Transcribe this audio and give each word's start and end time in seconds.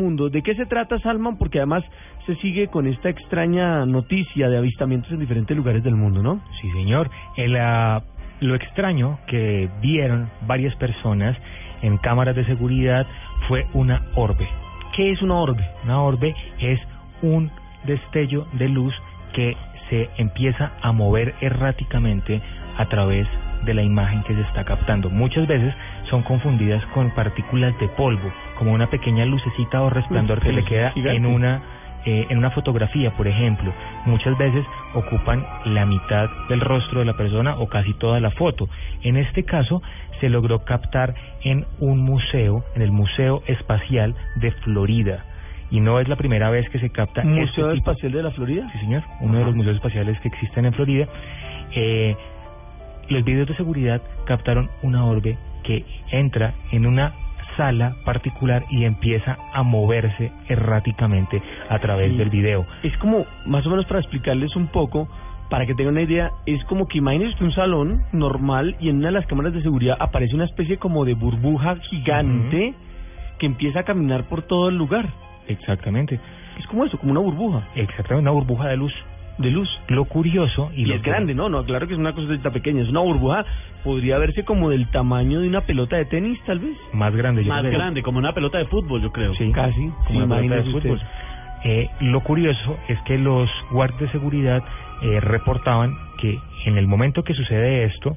mundo. 0.00 0.30
¿De 0.30 0.40
qué 0.40 0.54
se 0.54 0.64
trata, 0.64 0.98
Salman? 1.00 1.36
Porque 1.36 1.58
además 1.58 1.84
se 2.24 2.34
sigue 2.36 2.68
con 2.68 2.86
esta 2.86 3.10
extraña 3.10 3.84
noticia 3.84 4.48
de 4.48 4.56
avistamientos 4.56 5.12
en 5.12 5.20
diferentes 5.20 5.54
lugares 5.54 5.84
del 5.84 5.96
mundo, 5.96 6.22
¿no? 6.22 6.40
Sí, 6.62 6.70
señor. 6.72 7.10
El, 7.36 7.58
ah, 7.58 8.02
lo 8.40 8.54
extraño 8.54 9.18
que 9.26 9.68
vieron 9.82 10.30
varias 10.46 10.74
personas 10.76 11.36
en 11.82 11.98
cámaras 11.98 12.34
de 12.34 12.46
seguridad 12.46 13.06
fue 13.48 13.66
una 13.74 14.06
orbe. 14.14 14.48
¿Qué 14.96 15.12
es 15.12 15.20
una 15.20 15.34
orbe? 15.34 15.62
Una 15.84 16.00
orbe 16.00 16.34
es 16.58 16.80
un 17.20 17.50
destello 17.84 18.46
de 18.54 18.70
luz 18.70 18.94
que 19.34 19.54
se 19.90 20.08
empieza 20.16 20.72
a 20.80 20.92
mover 20.92 21.34
erráticamente 21.42 22.40
a 22.78 22.88
través 22.88 23.28
de 23.66 23.74
la 23.74 23.82
imagen 23.82 24.22
que 24.22 24.34
se 24.34 24.40
está 24.40 24.64
captando. 24.64 25.10
Muchas 25.10 25.46
veces 25.46 25.74
son 26.08 26.22
confundidas 26.22 26.84
con 26.94 27.10
partículas 27.10 27.78
de 27.78 27.88
polvo, 27.88 28.32
como 28.62 28.74
una 28.74 28.86
pequeña 28.86 29.26
lucecita 29.26 29.82
o 29.82 29.90
resplandor 29.90 30.40
que 30.40 30.52
le 30.52 30.64
queda 30.64 30.92
en 30.94 31.26
una 31.26 31.62
eh, 32.04 32.26
en 32.30 32.38
una 32.38 32.52
fotografía, 32.52 33.10
por 33.16 33.26
ejemplo. 33.26 33.72
Muchas 34.06 34.38
veces 34.38 34.64
ocupan 34.94 35.44
la 35.64 35.84
mitad 35.84 36.30
del 36.48 36.60
rostro 36.60 37.00
de 37.00 37.06
la 37.06 37.14
persona 37.16 37.56
o 37.56 37.66
casi 37.66 37.92
toda 37.94 38.20
la 38.20 38.30
foto. 38.30 38.68
En 39.02 39.16
este 39.16 39.42
caso 39.42 39.82
se 40.20 40.28
logró 40.28 40.64
captar 40.64 41.12
en 41.42 41.66
un 41.80 41.98
museo, 42.04 42.64
en 42.76 42.82
el 42.82 42.92
Museo 42.92 43.42
Espacial 43.48 44.14
de 44.36 44.52
Florida 44.52 45.24
y 45.72 45.80
no 45.80 45.98
es 45.98 46.06
la 46.06 46.14
primera 46.14 46.48
vez 46.48 46.68
que 46.70 46.78
se 46.78 46.90
capta. 46.90 47.24
¿Museo 47.24 47.66
este 47.66 47.78
Espacial 47.78 48.12
de 48.12 48.22
la 48.22 48.30
Florida? 48.30 48.70
Sí, 48.74 48.78
señor, 48.78 49.02
uno 49.22 49.40
de 49.40 49.44
los 49.44 49.56
museos 49.56 49.74
espaciales 49.74 50.20
que 50.20 50.28
existen 50.28 50.66
en 50.66 50.72
Florida. 50.72 51.08
Eh, 51.74 52.14
los 53.08 53.24
videos 53.24 53.48
de 53.48 53.56
seguridad 53.56 54.00
captaron 54.24 54.70
una 54.82 55.04
orbe 55.04 55.36
que 55.64 55.84
entra 56.12 56.54
en 56.70 56.86
una 56.86 57.14
sala 57.56 57.96
particular 58.04 58.64
y 58.70 58.84
empieza 58.84 59.38
a 59.52 59.62
moverse 59.62 60.32
erráticamente 60.48 61.42
a 61.68 61.78
través 61.78 62.16
del 62.16 62.30
video. 62.30 62.66
Es 62.82 62.96
como, 62.98 63.26
más 63.46 63.66
o 63.66 63.70
menos 63.70 63.86
para 63.86 64.00
explicarles 64.00 64.54
un 64.56 64.68
poco, 64.68 65.08
para 65.50 65.66
que 65.66 65.74
tengan 65.74 65.94
una 65.94 66.02
idea, 66.02 66.30
es 66.46 66.64
como 66.64 66.86
que 66.88 66.98
imagínense 66.98 67.42
un 67.44 67.52
salón 67.52 68.02
normal 68.12 68.76
y 68.80 68.88
en 68.88 68.96
una 68.96 69.08
de 69.08 69.12
las 69.12 69.26
cámaras 69.26 69.52
de 69.52 69.62
seguridad 69.62 69.96
aparece 70.00 70.34
una 70.34 70.46
especie 70.46 70.78
como 70.78 71.04
de 71.04 71.14
burbuja 71.14 71.76
gigante 71.90 72.74
que 73.38 73.46
empieza 73.46 73.80
a 73.80 73.82
caminar 73.84 74.24
por 74.24 74.42
todo 74.42 74.68
el 74.68 74.76
lugar. 74.76 75.08
Exactamente. 75.48 76.18
Es 76.58 76.66
como 76.66 76.84
eso, 76.84 76.98
como 76.98 77.12
una 77.12 77.20
burbuja. 77.20 77.68
Exactamente, 77.74 78.22
una 78.22 78.30
burbuja 78.30 78.68
de 78.68 78.76
luz 78.76 78.92
de 79.42 79.50
luz. 79.50 79.68
Lo 79.88 80.04
curioso 80.04 80.70
y, 80.74 80.84
lo 80.84 80.94
es 80.94 81.02
grande, 81.02 81.34
no, 81.34 81.48
no, 81.48 81.64
claro 81.64 81.86
que 81.86 81.94
es 81.94 81.98
una 81.98 82.12
cosita 82.14 82.50
pequeña, 82.50 82.82
es 82.82 82.88
una 82.88 83.00
burbuja, 83.00 83.44
podría 83.84 84.18
verse 84.18 84.44
como 84.44 84.70
del 84.70 84.88
tamaño 84.90 85.40
de 85.40 85.48
una 85.48 85.62
pelota 85.62 85.96
de 85.96 86.06
tenis, 86.06 86.38
tal 86.46 86.60
vez. 86.60 86.76
Más 86.92 87.14
grande, 87.14 87.44
yo 87.44 87.48
Más 87.48 87.64
grande, 87.64 88.02
como 88.02 88.18
una 88.18 88.32
pelota 88.32 88.58
de 88.58 88.66
fútbol, 88.66 89.02
yo 89.02 89.12
creo. 89.12 89.34
Sí, 89.34 89.50
casi, 89.52 89.90
como 90.06 90.24
una 90.24 90.36
pelota 90.36 90.56
de 90.56 90.72
fútbol. 90.72 91.00
Eh, 91.64 91.88
lo 92.00 92.20
curioso 92.20 92.78
es 92.88 93.00
que 93.02 93.18
los 93.18 93.48
guardias 93.70 94.00
de 94.00 94.10
seguridad 94.10 94.64
eh, 95.02 95.20
reportaban 95.20 95.96
que 96.18 96.38
en 96.64 96.76
el 96.76 96.86
momento 96.86 97.22
que 97.22 97.34
sucede 97.34 97.84
esto, 97.84 98.16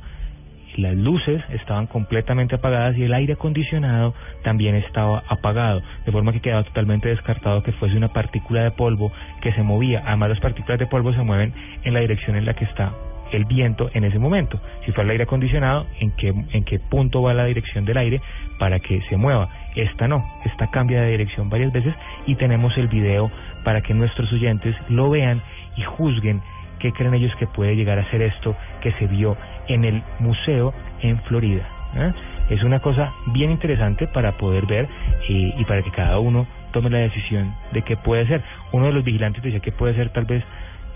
las 0.77 0.95
luces 0.95 1.41
estaban 1.49 1.87
completamente 1.87 2.55
apagadas 2.55 2.97
y 2.97 3.03
el 3.03 3.13
aire 3.13 3.33
acondicionado 3.33 4.13
también 4.43 4.75
estaba 4.75 5.23
apagado, 5.27 5.81
de 6.05 6.11
forma 6.11 6.33
que 6.33 6.41
quedaba 6.41 6.63
totalmente 6.63 7.09
descartado 7.09 7.63
que 7.63 7.71
fuese 7.73 7.95
una 7.97 8.13
partícula 8.13 8.63
de 8.63 8.71
polvo 8.71 9.11
que 9.41 9.53
se 9.53 9.63
movía. 9.63 10.03
Además, 10.05 10.29
las 10.29 10.39
partículas 10.39 10.79
de 10.79 10.87
polvo 10.87 11.13
se 11.13 11.23
mueven 11.23 11.53
en 11.83 11.93
la 11.93 11.99
dirección 11.99 12.35
en 12.35 12.45
la 12.45 12.53
que 12.53 12.65
está 12.65 12.93
el 13.31 13.45
viento 13.45 13.89
en 13.93 14.03
ese 14.03 14.19
momento. 14.19 14.59
Si 14.85 14.91
fue 14.91 15.03
el 15.03 15.09
aire 15.09 15.23
acondicionado, 15.23 15.85
¿en 15.99 16.11
qué, 16.11 16.29
en 16.29 16.63
qué 16.63 16.79
punto 16.79 17.21
va 17.21 17.33
la 17.33 17.45
dirección 17.45 17.85
del 17.85 17.97
aire 17.97 18.21
para 18.59 18.79
que 18.79 19.01
se 19.09 19.17
mueva? 19.17 19.49
Esta 19.75 20.07
no, 20.07 20.23
esta 20.45 20.67
cambia 20.67 21.01
de 21.01 21.11
dirección 21.11 21.49
varias 21.49 21.71
veces 21.71 21.93
y 22.27 22.35
tenemos 22.35 22.77
el 22.77 22.87
video 22.87 23.31
para 23.63 23.81
que 23.81 23.93
nuestros 23.93 24.31
oyentes 24.31 24.75
lo 24.89 25.09
vean 25.09 25.41
y 25.75 25.83
juzguen 25.83 26.41
qué 26.86 26.94
creen 26.94 27.16
ellos 27.16 27.36
que 27.38 27.47
puede 27.47 27.75
llegar 27.75 27.97
a 27.97 28.09
ser 28.11 28.22
esto 28.22 28.55
que 28.81 28.91
se 28.94 29.08
vio 29.08 29.36
en 29.67 29.86
el 29.86 30.04
museo 30.20 30.73
en 31.02 31.20
Florida. 31.21 31.67
¿eh? 31.95 32.14
Es 32.49 32.64
una 32.64 32.80
cosa 32.80 33.11
bien 33.27 33.49
interesante 33.49 34.08
para 34.08 34.37
poder 34.37 34.67
ver 34.67 34.87
y, 35.27 35.59
y 35.59 35.65
para 35.65 35.82
que 35.82 35.89
cada 35.89 36.20
uno 36.20 36.45
tome 36.71 36.92
la 36.92 36.99
decisión 36.99 37.55
de 37.71 37.82
qué 37.82 37.98
puede 37.98 38.27
ser. 38.27 38.43
Uno 38.71 38.86
de 38.87 38.93
los 38.93 39.04
vigilantes 39.04 39.42
decía 39.42 39.61
que 39.61 39.71
puede 39.71 39.95
ser 39.95 40.09
tal 40.09 40.26
vez 40.26 40.43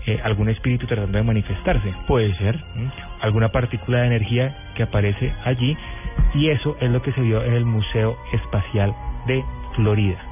eh, 0.06 0.20
algún 0.22 0.48
espíritu 0.48 0.86
tratando 0.86 1.18
de 1.18 1.24
manifestarse. 1.24 1.92
Puede 2.06 2.36
ser. 2.36 2.62
Alguna 3.20 3.48
partícula 3.48 4.00
de 4.00 4.06
energía 4.06 4.56
que 4.76 4.84
aparece 4.84 5.32
allí 5.44 5.76
y 6.34 6.50
eso 6.50 6.76
es 6.80 6.90
lo 6.90 7.02
que 7.02 7.12
se 7.12 7.20
vio 7.20 7.42
en 7.42 7.54
el 7.54 7.64
Museo 7.64 8.16
Espacial 8.32 8.94
de 9.26 9.42
Florida. 9.74 10.29